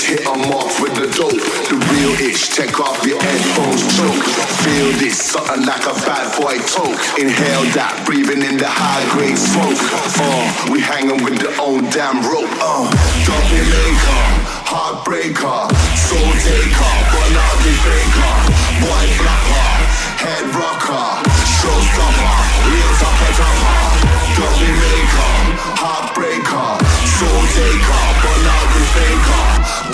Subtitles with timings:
[0.00, 1.44] let's hit them off with the dope.
[1.68, 4.24] The real itch, take off your headphones, choke.
[4.64, 7.00] Feel this, something like a bad boy toke.
[7.20, 9.76] Inhale that, breathing in the high grade smoke.
[10.16, 12.48] Uh, we hanging with the own damn rope.
[12.60, 12.88] Uh,
[13.26, 18.34] Jamaica, uh, heartbreaker, soul taker, Bonardi faker,
[18.80, 19.68] boy flapper,
[20.16, 21.28] head rocker,
[21.60, 22.36] showstopper,
[22.72, 23.84] real topper topper.
[24.32, 26.70] Jamaica, uh, heartbreaker,
[27.04, 29.39] soul taker, Bonardi faker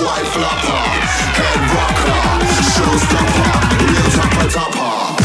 [0.03, 0.85] wife flapper,
[1.39, 5.16] head rocker, showstopper, real tapper tapper.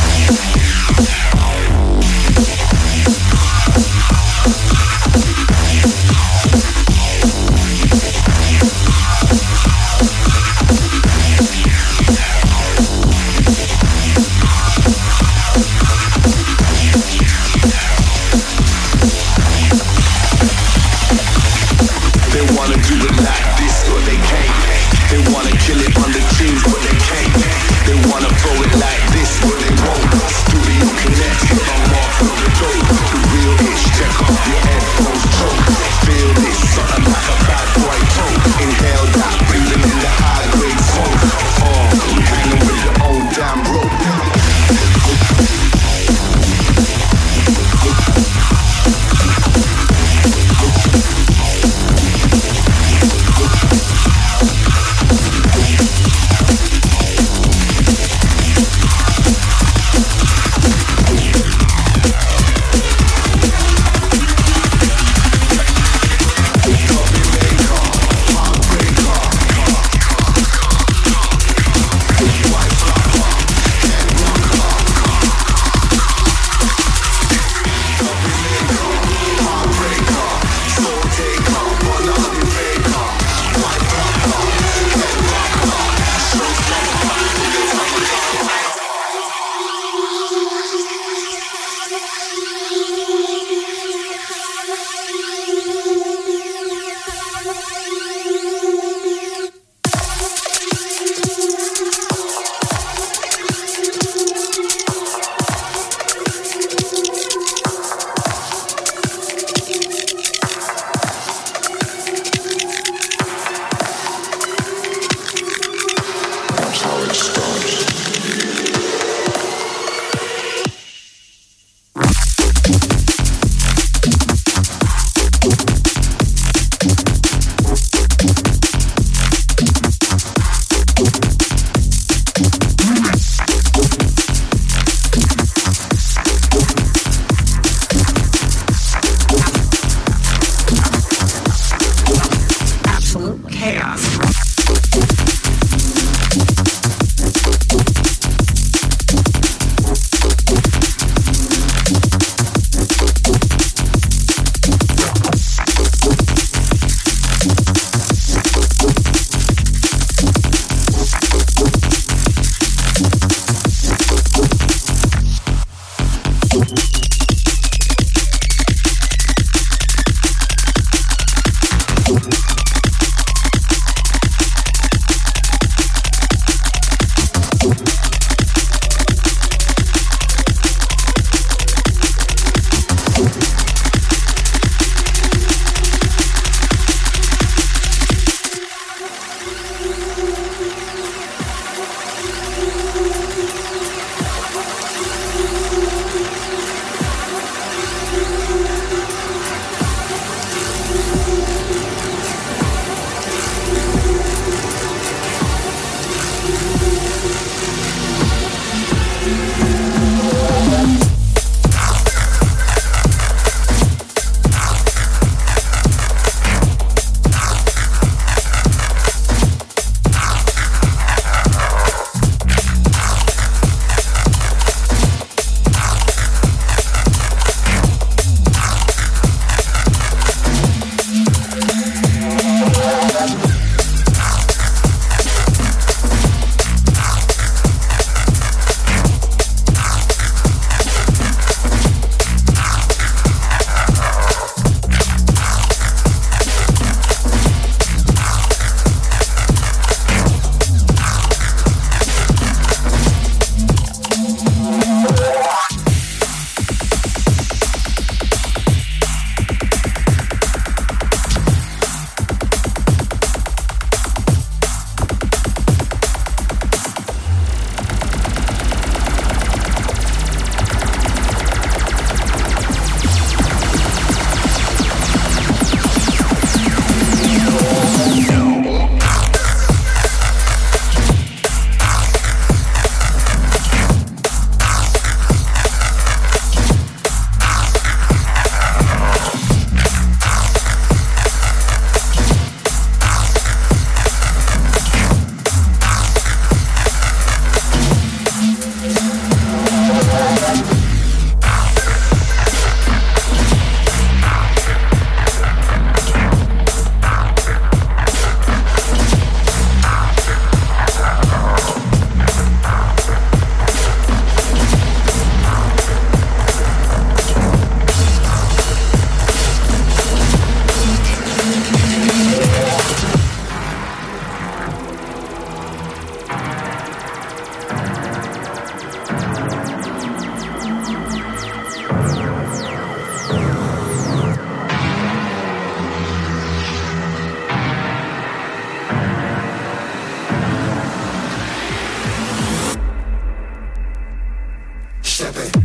[345.12, 345.61] Step it.